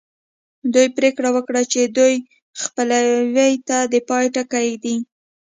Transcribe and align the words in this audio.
دوی 0.73 0.87
پرېکړه 0.97 1.29
وکړه 1.35 1.61
چې 1.71 1.81
دې 1.97 2.13
خپلوۍ 2.63 3.53
ته 3.67 3.77
د 3.91 3.93
پای 4.09 4.25
ټکی 4.35 4.65
ږدي 4.73 4.95